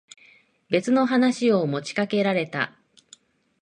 [0.71, 2.73] 別の話を持ちかけられた。